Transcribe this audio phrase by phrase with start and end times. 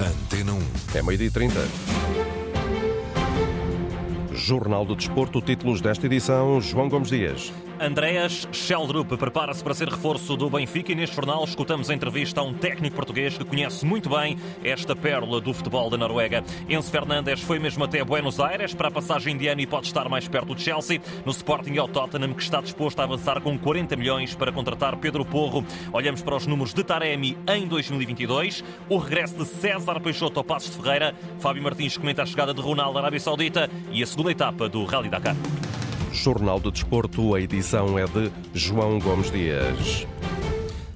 [0.00, 0.58] Antena 1.
[0.94, 1.60] É meio-dia e 30.
[4.32, 7.52] Jornal do Desporto, títulos desta edição, João Gomes Dias.
[7.80, 12.44] Andreas Scheldrup prepara-se para ser reforço do Benfica e neste jornal escutamos a entrevista a
[12.44, 16.44] um técnico português que conhece muito bem esta pérola do futebol da Noruega.
[16.68, 20.06] Enzo Fernandes foi mesmo até Buenos Aires para a passagem de ano e pode estar
[20.10, 21.00] mais perto do Chelsea.
[21.24, 25.24] No Sporting ao Tottenham que está disposto a avançar com 40 milhões para contratar Pedro
[25.24, 25.64] Porro.
[25.90, 30.76] Olhamos para os números de Taremi em 2022, o regresso de César Peixoto ao Passos
[30.76, 34.30] de Ferreira, Fábio Martins comenta a chegada de Ronaldo à Arábia Saudita e a segunda
[34.30, 35.36] etapa do Rally Dakar.
[36.12, 40.06] Jornal do Desporto, a edição é de João Gomes Dias.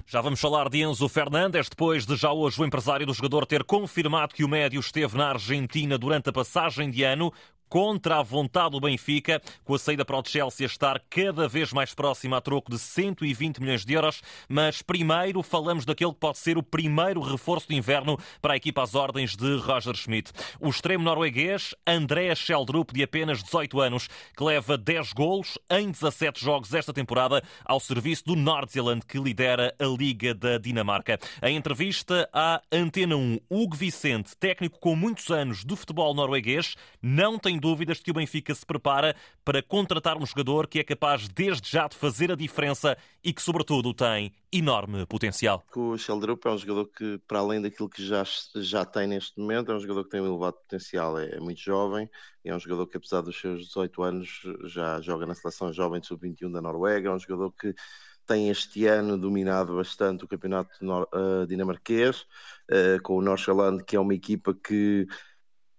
[0.07, 3.65] Já vamos falar de Enzo Fernandes, depois de já hoje o empresário do jogador ter
[3.65, 7.33] confirmado que o médio esteve na Argentina durante a passagem de ano
[7.75, 11.93] contra a vontade do Benfica, com a saída para o Chelsea estar cada vez mais
[11.93, 14.23] próxima a troco de 120 milhões de euros.
[14.49, 18.85] Mas primeiro falamos daquele que pode ser o primeiro reforço de inverno para a equipa
[18.85, 20.31] às ordens de Roger Schmidt.
[20.61, 26.45] O extremo norueguês Andreas Scheldrup, de apenas 18 anos, que leva 10 golos em 17
[26.45, 31.19] jogos esta temporada ao serviço do Nordsjælland, que lidera a Liga da Dinamarca.
[31.43, 37.37] Em entrevista à Antena 1, Hugo Vicente, técnico com muitos anos do futebol norueguês, não
[37.37, 41.27] tem dúvidas de que o Benfica se prepara para contratar um jogador que é capaz
[41.29, 45.65] desde já de fazer a diferença e que, sobretudo, tem enorme potencial.
[45.75, 48.23] O Sheldrup é um jogador que, para além daquilo que já,
[48.57, 51.19] já tem neste momento, é um jogador que tem um elevado potencial.
[51.19, 52.07] É, é muito jovem,
[52.45, 56.07] é um jogador que, apesar dos seus 18 anos, já joga na seleção jovem de
[56.07, 57.09] sub-21 da Noruega.
[57.09, 57.75] É um jogador que
[58.27, 62.27] tem este ano dominado bastante o campeonato uh, dinamarquês,
[62.71, 65.07] uh, com o Nordsjælland, que é uma equipa que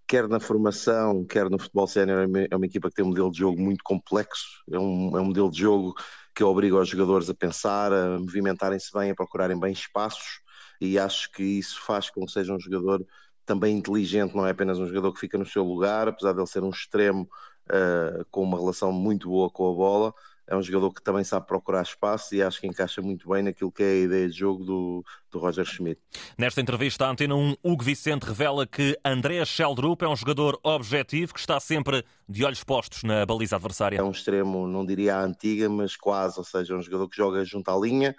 [0.07, 3.39] quer na formação, quer no futebol sénior, é uma equipa que tem um modelo de
[3.39, 5.95] jogo muito complexo, é um, é um modelo de jogo
[6.33, 10.41] que obriga os jogadores a pensar, a movimentarem-se bem, a procurarem bem espaços,
[10.79, 13.05] e acho que isso faz com que seja um jogador
[13.45, 16.47] também inteligente, não é apenas um jogador que fica no seu lugar, apesar de ele
[16.47, 17.29] ser um extremo
[17.69, 20.13] uh, com uma relação muito boa com a bola,
[20.47, 23.71] é um jogador que também sabe procurar espaço e acho que encaixa muito bem naquilo
[23.71, 25.99] que é a ideia de jogo do, do Roger Schmidt.
[26.37, 31.33] Nesta entrevista à Antena 1, Hugo Vicente revela que André Scheldrup é um jogador objetivo
[31.33, 33.97] que está sempre de olhos postos na baliza adversária.
[33.97, 37.17] É um extremo, não diria a antiga, mas quase, ou seja, é um jogador que
[37.17, 38.15] joga junto à linha,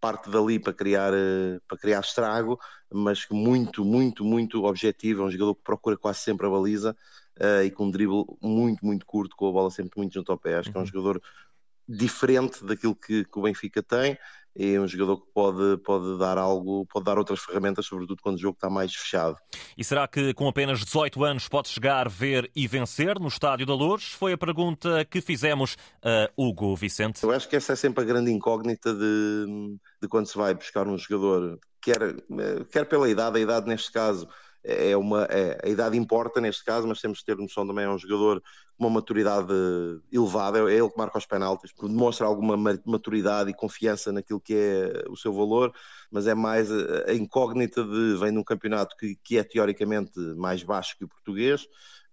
[0.00, 2.58] parte dali para criar, eh, para criar estrago,
[2.92, 5.22] mas muito, muito, muito objetivo.
[5.22, 6.96] É um jogador que procura quase sempre a baliza
[7.40, 10.38] uh, e com um drible muito, muito curto, com a bola sempre muito junto ao
[10.38, 10.56] pé.
[10.56, 10.72] Acho uhum.
[10.72, 10.86] que é um uhum.
[10.86, 11.22] jogador
[11.88, 14.18] diferente daquilo que, que, o Benfica tem.
[14.58, 18.40] É um jogador que pode, pode dar algo, pode dar outras ferramentas, sobretudo quando o
[18.40, 19.36] jogo está mais fechado.
[19.76, 23.74] E será que com apenas 18 anos pode chegar, ver e vencer no Estádio da
[23.74, 24.08] Lourdes?
[24.08, 27.22] Foi a pergunta que fizemos a Hugo Vicente.
[27.22, 30.88] Eu acho que essa é sempre a grande incógnita de, de quando se vai buscar
[30.88, 32.00] um jogador, quer,
[32.70, 34.26] quer pela idade, a idade neste caso
[34.66, 37.88] é uma, é, a idade importa neste caso, mas temos de ter noção também é
[37.88, 38.42] um jogador
[38.78, 39.52] uma maturidade
[40.12, 45.04] elevada, é ele que marca os penaltis, demonstra alguma maturidade e confiança naquilo que é
[45.08, 45.72] o seu valor,
[46.10, 50.62] mas é mais a incógnita de vem de um campeonato que, que é teoricamente mais
[50.62, 51.66] baixo que o português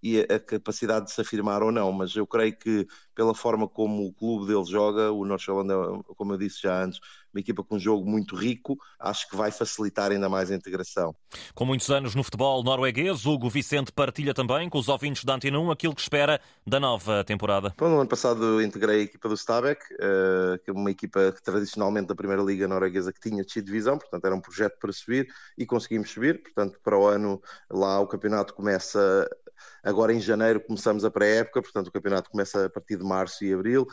[0.03, 4.05] e a capacidade de se afirmar ou não, mas eu creio que pela forma como
[4.05, 6.99] o clube dele joga, o North é, como eu disse já antes,
[7.33, 11.15] uma equipa com um jogo muito rico, acho que vai facilitar ainda mais a integração.
[11.55, 15.59] Com muitos anos no futebol norueguês, Hugo Vicente partilha também com os ouvintes da Antena
[15.59, 17.73] 1 aquilo que espera da nova temporada.
[17.77, 21.41] Bom, no ano passado integrei a equipa do Stabæk, eh, que é uma equipa que
[21.41, 25.27] tradicionalmente da primeira liga norueguesa que tinha descido divisão, portanto era um projeto para subir
[25.57, 27.41] e conseguimos subir, portanto para o ano
[27.71, 29.27] lá o campeonato começa
[29.83, 33.53] agora em janeiro começamos a pré-época, portanto o campeonato começa a partir de março e
[33.53, 33.85] abril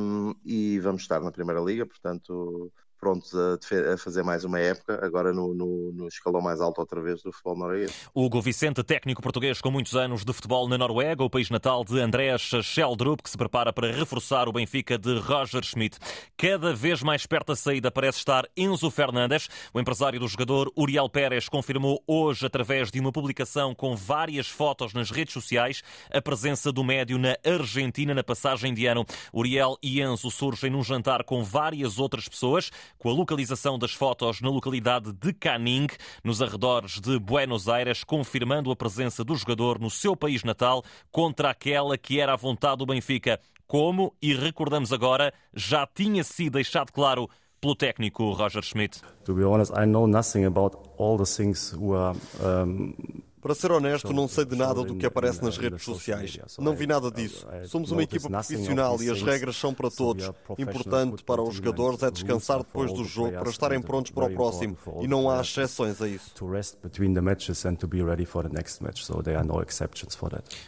[0.00, 5.04] um, e vamos estar na Primeira Liga, portanto prontos a, a, fazer mais uma época,
[5.04, 8.08] agora no, no, no, escalão mais alto outra vez do futebol norueguês.
[8.14, 11.98] Hugo Vicente, técnico português com muitos anos de futebol na Noruega, o país natal de
[11.98, 15.98] Andrés Scheldrup, que se prepara para reforçar o Benfica de Roger Schmidt.
[16.36, 19.48] Cada vez mais perto da saída parece estar Enzo Fernandes.
[19.72, 24.92] O empresário do jogador, Uriel Pérez, confirmou hoje, através de uma publicação com várias fotos
[24.92, 25.82] nas redes sociais,
[26.12, 29.06] a presença do médio na Argentina na passagem de ano.
[29.32, 34.40] Uriel e Enzo surgem num jantar com várias outras pessoas com a localização das fotos
[34.40, 35.88] na localidade de Caning,
[36.24, 41.50] nos arredores de Buenos Aires, confirmando a presença do jogador no seu país natal contra
[41.50, 43.40] aquela que era a vontade do Benfica.
[43.66, 47.28] Como, e recordamos agora, já tinha sido deixado claro
[47.60, 49.00] pelo técnico Roger Schmidt.
[49.24, 52.94] To be honest, I know nothing about all the things who are um,
[53.40, 56.38] Para ser honesto, não sei de nada do que aparece nas redes sociais.
[56.58, 57.46] Não vi nada disso.
[57.66, 60.30] Somos uma equipa profissional e as regras são para todos.
[60.58, 64.76] Importante para os jogadores é descansar depois do jogo para estarem prontos para o próximo
[65.00, 66.32] e não há exceções a isso.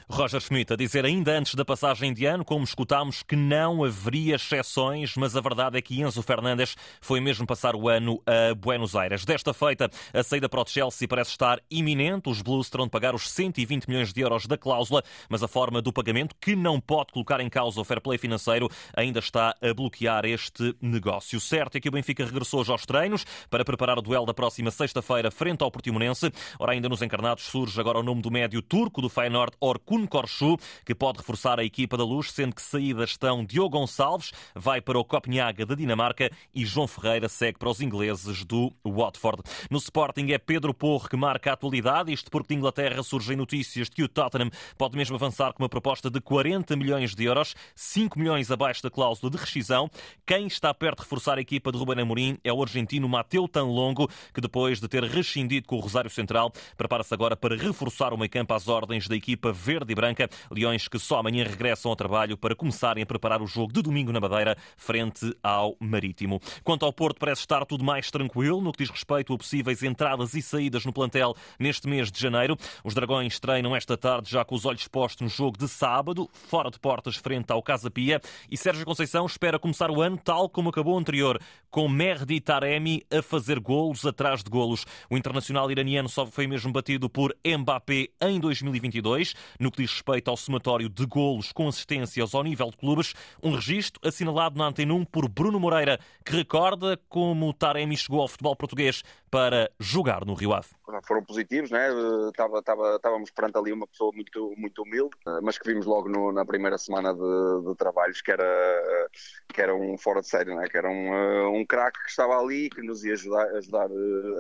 [0.09, 4.37] Roger Schmidt a dizer ainda antes da passagem de ano, como escutámos, que não haveria
[4.37, 8.97] exceções, mas a verdade é que Enzo Fernandes foi mesmo passar o ano a Buenos
[8.97, 9.25] Aires.
[9.25, 12.29] Desta feita, a saída para o Chelsea parece estar iminente.
[12.29, 15.83] Os Blues terão de pagar os 120 milhões de euros da cláusula, mas a forma
[15.83, 19.75] do pagamento, que não pode colocar em causa o fair play financeiro, ainda está a
[19.75, 21.41] bloquear este negócio.
[21.41, 24.71] Certo é que o Benfica regressou hoje aos treinos para preparar o duelo da próxima
[24.71, 26.31] sexta-feira frente ao Portimonense.
[26.59, 30.57] Ora, ainda nos encarnados surge agora o nome do médio turco do Feyenoord, Orkun Korçu,
[30.85, 34.99] que pode reforçar a equipa da Luz, sendo que saídas estão Diogo Gonçalves, vai para
[34.99, 39.43] o Copenhaga da Dinamarca e João Ferreira segue para os ingleses do Watford.
[39.71, 43.89] No Sporting é Pedro Porro que marca a atualidade, isto porque de Inglaterra surgem notícias
[43.89, 47.55] de que o Tottenham pode mesmo avançar com uma proposta de 40 milhões de euros,
[47.75, 49.91] 5 milhões abaixo da cláusula de rescisão.
[50.27, 54.09] Quem está perto de reforçar a equipa de Ruben Amorim é o argentino Mateu Tanlongo,
[54.35, 58.53] que depois de ter rescindido com o Rosário Central, prepara-se agora para reforçar o meio-campo
[58.53, 60.29] às ordens da equipa verde e branca.
[60.51, 64.13] Leões que só amanhã regressam ao trabalho para começarem a preparar o jogo de domingo
[64.13, 66.41] na Madeira, frente ao Marítimo.
[66.63, 70.35] Quanto ao Porto, parece estar tudo mais tranquilo no que diz respeito a possíveis entradas
[70.35, 72.42] e saídas no plantel neste mês de janeiro.
[72.85, 76.71] Os Dragões treinam esta tarde já com os olhos postos no jogo de sábado, fora
[76.71, 78.21] de portas, frente ao Casa Pia.
[78.51, 81.41] E Sérgio Conceição espera começar o ano tal como acabou o anterior,
[81.71, 84.85] com Mehdi Taremi a fazer golos atrás de golos.
[85.09, 90.29] O internacional iraniano só foi mesmo batido por Mbappé em 2022, no que diz respeito
[90.29, 94.95] ao somatório de golos com assistências ao nível de clubes, um registro assinalado na Antena
[94.95, 99.03] 1 por Bruno Moreira, que recorda como Taremi chegou ao futebol português
[99.33, 100.69] para jogar no Rio Ave.
[101.05, 101.89] Foram positivos, né?
[102.29, 106.31] Estava, estava, estávamos perante ali uma pessoa muito, muito humilde, mas que vimos logo no,
[106.33, 109.09] na primeira semana de, de, trabalhos que era,
[109.49, 110.69] que era um fora de série, né?
[110.69, 113.89] que era um, um craque que estava ali e que nos ia ajudar, ajudar,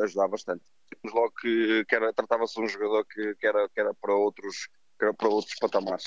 [0.03, 0.63] ajudar bastante.
[1.03, 4.69] Vimos logo que, que tratava-se de um jogador que, que, era, que era para outros
[5.19, 6.05] para outros patamares.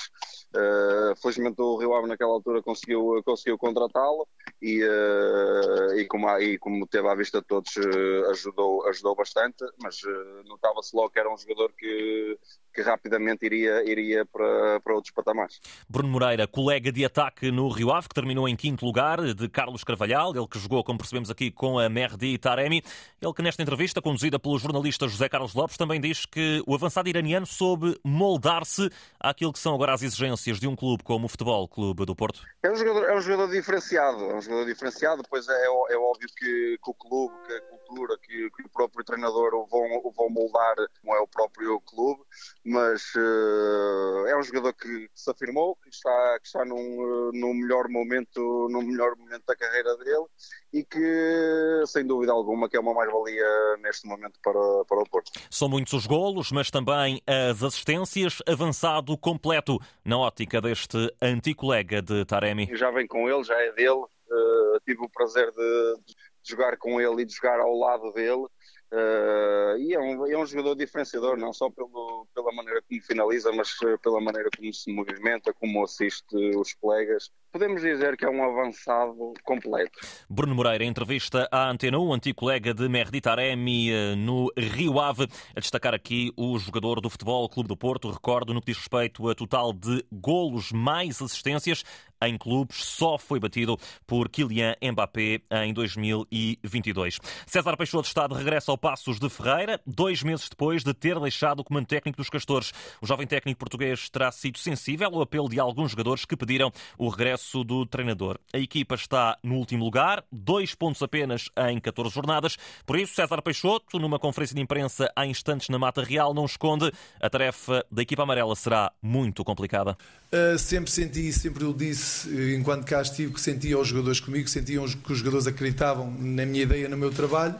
[0.54, 4.26] Uh, felizmente o Rio Ave naquela altura conseguiu, conseguiu contratá-lo
[4.62, 9.64] e, uh, e, como, e como teve à vista de todos uh, ajudou, ajudou bastante,
[9.82, 10.00] mas
[10.46, 12.38] notava-se logo que era um jogador que,
[12.72, 15.60] que rapidamente iria, iria para, para outros patamares.
[15.88, 19.84] Bruno Moreira, colega de ataque no Rio Ave, que terminou em quinto lugar, de Carlos
[19.84, 22.82] Carvalhal, ele que jogou, como percebemos aqui, com a Merdi Taremi,
[23.20, 27.08] ele que nesta entrevista, conduzida pelo jornalista José Carlos Lopes, também diz que o avançado
[27.08, 28.85] iraniano soube moldar-se
[29.18, 32.42] àquilo que são agora as exigências de um clube como o Futebol Clube do Porto?
[32.62, 35.98] É um jogador, é um jogador diferenciado, é um jogador diferenciado, pois é, é, é
[35.98, 40.00] óbvio que, que, o clube, que a cultura, que, que, o próprio treinador o vão,
[40.04, 42.22] o vão moldar, não é o próprio clube,
[42.64, 47.54] mas uh, é um jogador que, se afirmou, que está, que está num, uh, num,
[47.54, 50.26] melhor momento, num melhor momento da carreira dele
[50.76, 55.32] e que, sem dúvida alguma, que é uma mais-valia neste momento para, para o Porto.
[55.50, 62.02] São muitos os golos, mas também as assistências avançado completo na ótica deste antigo colega
[62.02, 62.68] de Taremi.
[62.72, 64.04] Já vem com ele, já é dele.
[64.28, 66.14] Uh, tive o prazer de, de,
[66.50, 68.44] jogar com ele e de jogar ao lado dele.
[68.92, 73.50] Uh, e é um, é um jogador diferenciador, não só pelo, pela maneira como finaliza,
[73.52, 77.30] mas eh, pela maneira como se movimenta, como assiste os colegas.
[77.56, 79.98] Podemos dizer que é um avançado completo.
[80.28, 85.26] Bruno Moreira, entrevista à Antena 1, antigo colega de Merdi Taremi no Rio Ave,
[85.56, 88.10] a destacar aqui o jogador do Futebol Clube do Porto.
[88.10, 91.82] Recordo no que diz respeito a total de golos mais assistências
[92.22, 97.18] em clubes, só foi batido por Kylian Mbappé em 2022.
[97.46, 101.60] César Peixoto está de regresso ao Passos de Ferreira, dois meses depois de ter deixado
[101.60, 102.72] o comando técnico dos Castores.
[103.02, 107.08] O jovem técnico português terá sido sensível ao apelo de alguns jogadores que pediram o
[107.08, 108.38] regresso do treinador.
[108.52, 112.56] A equipa está no último lugar, dois pontos apenas em 14 jornadas.
[112.84, 116.92] Por isso, César Peixoto, numa conferência de imprensa há instantes na Mata Real, não esconde
[117.20, 119.96] a tarefa da equipa amarela será muito complicada.
[120.32, 124.48] Uh, sempre senti, sempre eu disse, eh, enquanto cá estive, que sentia os jogadores comigo,
[124.48, 127.54] sentiam que os jogadores acreditavam na minha ideia, no meu trabalho.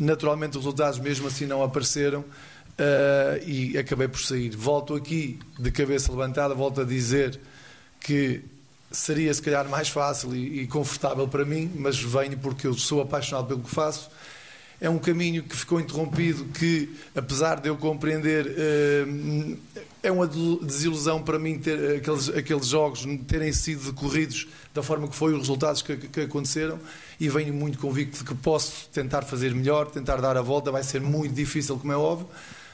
[0.00, 4.56] Naturalmente, os resultados mesmo assim não apareceram uh, e acabei por sair.
[4.56, 7.38] Volto aqui de cabeça levantada, volto a dizer
[8.00, 8.42] que
[8.90, 13.00] seria se calhar mais fácil e, e confortável para mim, mas venho porque eu sou
[13.00, 14.10] apaixonado pelo que faço.
[14.80, 19.04] É um caminho que ficou interrompido, que, apesar de eu compreender, eh,
[20.02, 25.14] é uma desilusão para mim ter aqueles, aqueles jogos terem sido decorridos da forma que
[25.14, 26.80] foi, os resultados que, que aconteceram,
[27.20, 30.82] e venho muito convicto de que posso tentar fazer melhor, tentar dar a volta, vai
[30.82, 32.26] ser muito difícil, como é óbvio,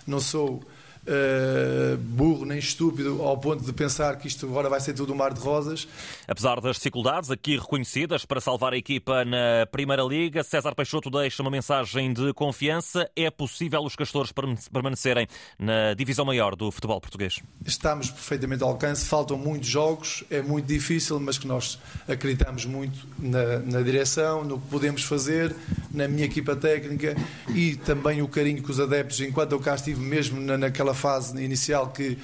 [0.07, 0.63] não sou
[1.07, 5.17] uh, burro nem estúpido ao ponto de pensar que isto agora vai ser tudo um
[5.17, 5.87] mar de rosas.
[6.27, 11.43] Apesar das dificuldades aqui reconhecidas para salvar a equipa na Primeira Liga, César Peixoto deixa
[11.43, 13.09] uma mensagem de confiança.
[13.15, 14.33] É possível os castores
[14.73, 15.27] permanecerem
[15.59, 17.41] na divisão maior do futebol português?
[17.65, 23.07] Estamos perfeitamente ao alcance, faltam muitos jogos, é muito difícil, mas que nós acreditamos muito
[23.19, 25.55] na, na direção, no que podemos fazer,
[25.93, 27.17] na minha equipa técnica
[27.55, 31.41] e também o carinho que os adeptos, enquanto eu cá estive mesmo na, naquela fase
[31.43, 32.19] inicial que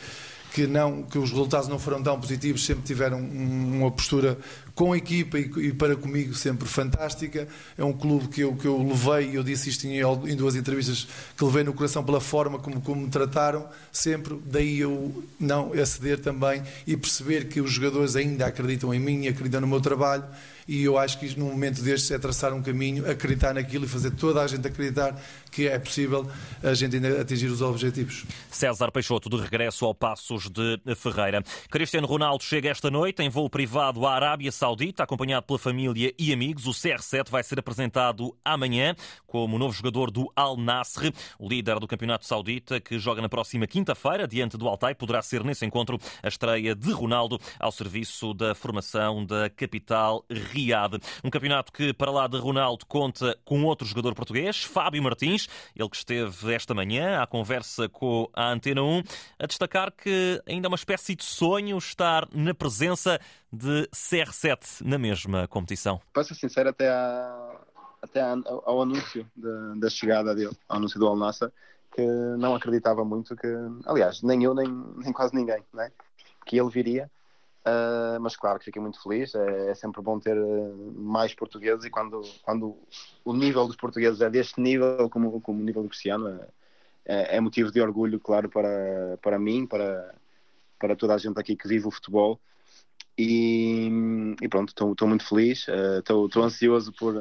[0.52, 4.38] que, não, que os resultados não foram tão positivos, sempre tiveram uma postura
[4.74, 7.46] com a equipa e, e, para comigo sempre fantástica.
[7.76, 11.06] É um clube que eu, que eu levei, eu disse isto em, em duas entrevistas,
[11.36, 14.38] que levei no coração pela forma como, como me trataram, sempre.
[14.46, 19.28] Daí eu não aceder também e perceber que os jogadores ainda acreditam em mim e
[19.28, 20.24] acreditam no meu trabalho
[20.66, 23.88] e eu acho que isto, num momento destes é traçar um caminho, acreditar naquilo e
[23.88, 26.26] fazer toda a gente acreditar que é possível
[26.62, 28.24] a gente ainda atingir os objetivos.
[28.50, 31.42] César Peixoto, de regresso ao Passos de Ferreira.
[31.70, 36.32] Cristiano Ronaldo chega esta noite em voo privado à Arábia Saudita, acompanhado pela família e
[36.32, 36.68] amigos.
[36.68, 38.94] O CR7 vai ser apresentado amanhã
[39.26, 43.66] como novo jogador do Al Nassr, o líder do Campeonato Saudita, que joga na próxima
[43.66, 44.94] quinta-feira, diante do Altai.
[44.94, 51.00] Poderá ser nesse encontro a estreia de Ronaldo ao serviço da formação da capital Riad.
[51.24, 55.88] Um campeonato que, para lá de Ronaldo, conta com outro jogador português, Fábio Martins, ele
[55.88, 59.02] que esteve esta manhã à conversa com a Antena 1,
[59.40, 63.18] a destacar que ainda é uma espécie de sonho estar na presença
[63.52, 66.00] de CR7 na mesma competição.
[66.12, 66.88] Para ser sincero, até,
[68.00, 71.50] até ao anúncio da, da chegada dele, ao anúncio do Al Nassr,
[71.94, 72.02] que
[72.38, 73.48] não acreditava muito que,
[73.84, 74.66] aliás, nem eu, nem,
[74.96, 75.90] nem quase ninguém, né?
[76.44, 77.10] que ele viria.
[77.64, 79.34] Uh, mas claro que fiquei muito feliz.
[79.34, 82.76] É, é, sempre bom ter ah, mais portugueses e quando, quando
[83.24, 86.48] o nível dos portugueses é deste nível, como, como o nível do Cristiano, é,
[87.04, 90.12] é, é, motivo de orgulho, claro, para, para mim, para,
[90.78, 92.40] para toda a gente aqui que vive o futebol.
[93.16, 93.88] E,
[94.40, 95.66] e pronto, estou muito feliz,
[95.98, 97.14] estou uh, ansioso por,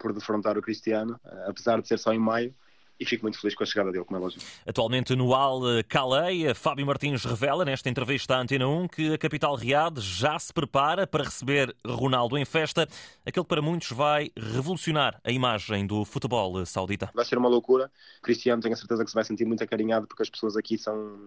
[0.00, 2.54] por defrontar o Cristiano, uh, apesar de ser só em maio
[2.98, 4.42] e fico muito feliz com a chegada dele, como é lógico.
[4.66, 9.54] Atualmente no Al Calei, Fábio Martins revela nesta entrevista à Antena 1 que a capital
[9.54, 12.88] Riad já se prepara para receber Ronaldo em festa,
[13.24, 17.10] aquele que para muitos vai revolucionar a imagem do futebol saudita.
[17.14, 17.90] Vai ser uma loucura.
[18.22, 21.18] Cristiano tenho a certeza que se vai sentir muito acarinhado porque as pessoas aqui são,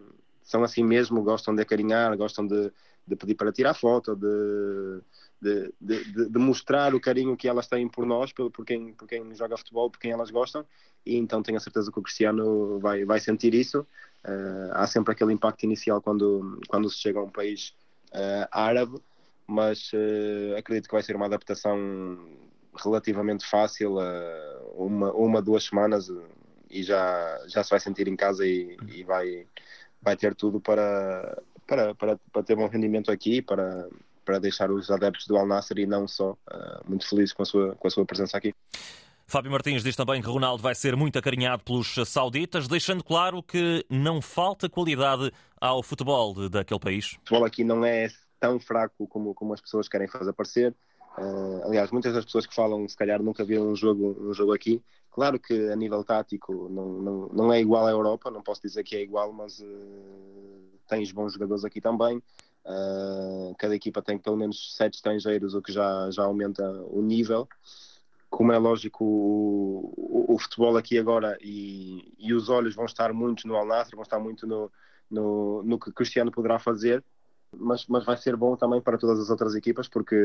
[0.50, 2.72] são assim mesmo, gostam de acarinhar, gostam de,
[3.06, 5.01] de pedir para tirar foto, de
[5.41, 9.08] de, de, de, mostrar o carinho que elas têm por nós, por, por, quem, por
[9.08, 10.65] quem joga futebol, por quem elas gostam,
[11.06, 13.86] e então tenho a certeza que o Cristiano vai, vai sentir isso.
[14.25, 17.74] Uh, há sempre aquele impacto inicial quando, quando se chega a um país
[18.12, 19.00] uh, árabe,
[19.48, 21.77] mas uh, acredito que vai ser uma adaptação
[22.75, 23.96] relativamente fácil,
[24.75, 26.12] uma, uma, duas semanas,
[26.70, 29.48] e já, já se vai sentir em casa e, e vai,
[30.01, 33.88] vai ter tudo para, para, para, para ter bom rendimento aqui, para
[34.29, 37.46] para deixar os adeptos do Al Nassr e não só uh, muito felizes com a,
[37.46, 38.53] sua, com a sua presença aqui.
[39.25, 43.84] Fábio Martins diz também que Ronaldo vai ser muito acarinhado pelos sauditas, deixando claro que
[43.89, 47.13] não falta qualidade ao futebol daquele país.
[47.13, 48.08] O futebol aqui não é
[48.39, 50.75] tão fraco como, como as pessoas querem fazer parecer.
[51.19, 54.53] Uh, aliás, muitas das pessoas que falam, se calhar, nunca viram um jogo, um jogo
[54.53, 54.81] aqui.
[55.11, 58.83] Claro que a nível tático não, não, não é igual à Europa, não posso dizer
[58.83, 62.21] que é igual, mas uh, tens bons jogadores aqui também.
[62.65, 67.47] Uh, cada equipa tem pelo menos sete estrangeiros, o que já, já aumenta o nível.
[68.29, 73.11] Como é lógico, o, o, o futebol aqui agora e, e, os olhos vão estar
[73.11, 74.71] muito no Al Nassr, vão estar muito no,
[75.09, 77.03] no, no que Cristiano poderá fazer
[77.58, 80.15] mas, mas vai ser bom também para todas as outras equipas porque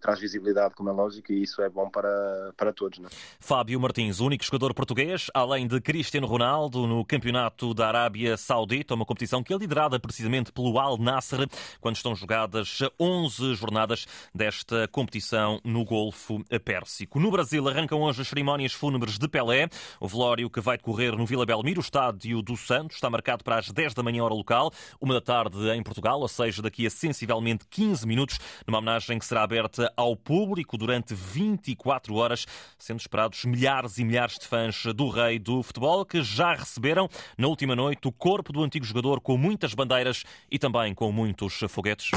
[0.00, 2.98] traz visibilidade, como é lógico, e isso é bom para, para todos.
[2.98, 3.08] Não?
[3.08, 3.12] É?
[3.38, 9.04] Fábio Martins, único jogador português, além de Cristiano Ronaldo, no Campeonato da Arábia Saudita, uma
[9.04, 11.46] competição que é liderada precisamente pelo Al Nasser,
[11.80, 17.20] quando estão jogadas 11 jornadas desta competição no Golfo Pérsico.
[17.20, 19.68] No Brasil arrancam hoje as cerimónias fúnebres de Pelé,
[20.00, 23.70] o velório que vai decorrer no Vila Belmiro, estádio do Santos, está marcado para as
[23.70, 27.64] 10 da manhã hora local, uma da tarde em Portugal, ou seja, daqui a sensivelmente
[27.70, 32.46] 15 minutos, numa homenagem que será aberta ao público durante 24 horas,
[32.78, 37.48] sendo esperados milhares e milhares de fãs do rei do futebol que já receberam na
[37.48, 42.10] última noite o corpo do antigo jogador com muitas bandeiras e também com muitos foguetes.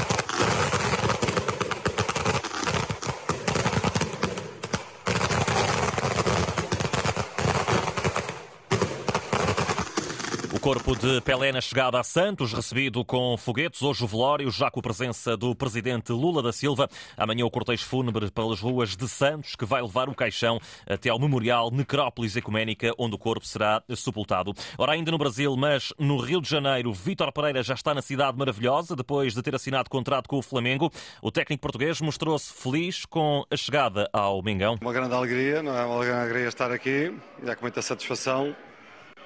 [10.69, 14.79] Corpo de Pelé na chegada a Santos, recebido com foguetes, hoje o velório, já com
[14.79, 16.87] a presença do presidente Lula da Silva.
[17.17, 21.17] Amanhã o cortejo fúnebre pelas ruas de Santos, que vai levar o caixão até ao
[21.17, 24.53] Memorial Necrópolis Ecuménica, onde o corpo será sepultado.
[24.77, 28.37] Ora, ainda no Brasil, mas no Rio de Janeiro, Vítor Pereira já está na cidade
[28.37, 30.91] maravilhosa, depois de ter assinado contrato com o Flamengo.
[31.19, 34.77] O técnico português mostrou-se feliz com a chegada ao Mengão.
[34.79, 35.83] Uma grande alegria, não é?
[35.83, 37.11] Uma grande alegria estar aqui,
[37.43, 38.55] é com muita satisfação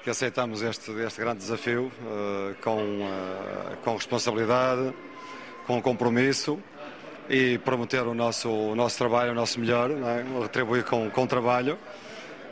[0.04, 4.92] que aceitamos este, este grande desafio uh, com, uh, com responsabilidade,
[5.66, 6.60] com compromisso
[7.28, 10.42] e prometer o nosso, o nosso trabalho, o nosso melhor, é?
[10.42, 11.78] retribuir com, com trabalho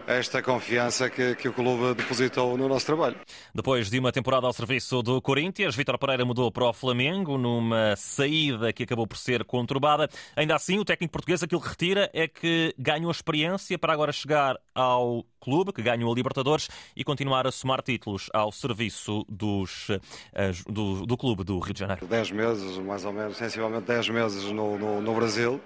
[0.06, 3.16] esta confiança que, que, o clube depositou no nosso trabalho.
[3.54, 7.94] Depois de uma temporada ao serviço do Corinthians, Vítor Pereira mudou para o Flamengo numa
[7.96, 10.08] saída que acabou por ser conturbada.
[10.36, 14.58] Ainda assim, o técnico português aquilo que retira é que ganhou experiência para agora chegar
[14.74, 19.88] ao clube, que ganhou a Libertadores e continuar a somar títulos ao serviço dos,
[20.34, 22.06] eh, do, do clube do Rio de Janeiro.
[22.06, 25.60] Dez meses, mais ou menos, sensivelmente dez meses no, no, no Brasil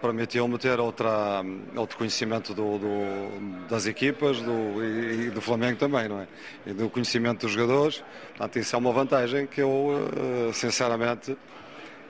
[0.00, 1.42] permitiu-me ter outra,
[1.74, 6.26] outro conhecimento do, do, das equipas do, e, e, do Flamengo também, não é?
[6.66, 8.02] E do conhecimento dos jogadores.
[8.28, 10.10] Portanto, isso é uma vantagem que eu,
[10.48, 11.36] eh, sinceramente,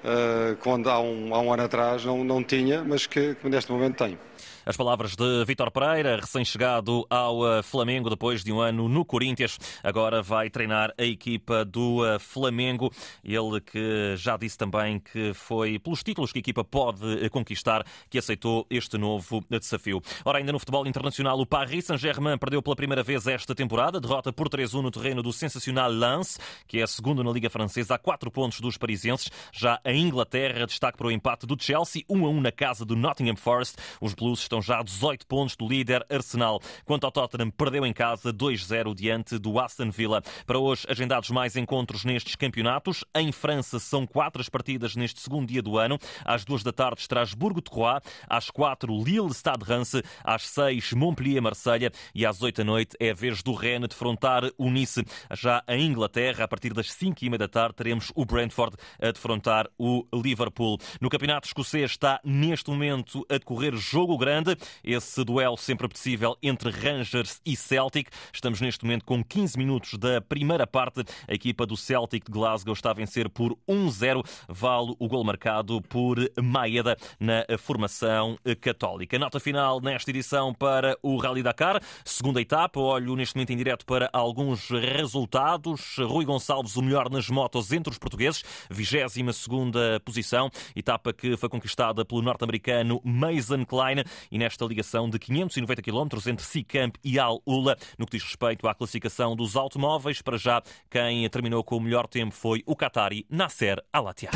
[0.05, 3.73] eh, quando há um, há um ano atrás não, não tinha, mas que, que neste
[3.73, 4.19] momento tenho.
[4.65, 9.59] As palavras de Vítor Pereira, recém-chegado ao eh, Flamengo depois de um ano no Corinthians,
[9.83, 12.93] agora vai treinar a equipa do eh, Flamengo.
[13.25, 17.85] Ele que já disse também que foi pelos títulos que a equipa pode eh, conquistar
[18.09, 20.03] que aceitou este novo desafio.
[20.25, 24.33] Ora, ainda no futebol internacional, o Paris Saint-Germain perdeu pela primeira vez esta temporada, derrota
[24.33, 28.31] por 3-1 no terreno do sensacional Lens, que é segundo na Liga Francesa, a quatro
[28.31, 29.31] pontos dos parisienses.
[29.53, 33.77] Já a Inglaterra destaque para o empate do Chelsea, 1-1 na casa do Nottingham Forest.
[34.01, 36.61] Os Blues estão já a 18 pontos do líder Arsenal.
[36.85, 40.21] Quanto ao Tottenham, perdeu em casa 2-0 diante do Aston Villa.
[40.45, 43.05] Para hoje, agendados mais encontros nestes campeonatos.
[43.15, 45.97] Em França, são quatro as partidas neste segundo dia do ano.
[46.25, 48.01] Às duas da tarde, Estrasburgo-Terroir.
[48.29, 49.93] Às quatro, Lille-Stade Reims.
[50.25, 51.93] Às seis, Montpellier-Marselha.
[52.13, 55.05] E às oito da noite é a vez do Rennes defrontar o Nice.
[55.35, 59.13] Já em Inglaterra, a partir das cinco e meia da tarde, teremos o Brentford a
[59.13, 60.79] defrontar o Liverpool.
[61.01, 66.71] No campeonato escocês está neste momento a decorrer jogo grande esse duelo sempre possível entre
[66.71, 68.09] Rangers e Celtic.
[68.33, 71.05] Estamos neste momento com 15 minutos da primeira parte.
[71.29, 74.23] A equipa do Celtic de Glasgow está a vencer por 1-0.
[74.49, 79.19] Vale o gol marcado por Maeda na formação católica.
[79.19, 81.81] Nota final nesta edição para o Rally Dakar.
[82.05, 82.81] Segunda etapa.
[82.81, 85.97] Olho neste momento em direto para alguns resultados.
[85.99, 88.43] Rui Gonçalves, o melhor nas motos entre os portugueses.
[88.71, 90.51] 22 segunda posição.
[90.75, 94.03] Etapa que foi conquistada pelo norte-americano Mason Klein.
[94.31, 97.77] E nesta ligação de 590 km entre Sicamp e Al-Ula.
[97.99, 102.07] No que diz respeito à classificação dos automóveis, para já quem terminou com o melhor
[102.07, 104.31] tempo foi o Qatari Nasser Alatia.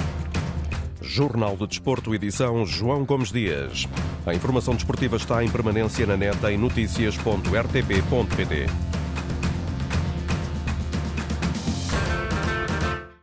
[1.00, 3.88] Jornal de Desporto, edição João Gomes Dias.
[4.26, 8.99] A informação desportiva está em permanência na net em notícias.rtp.pt.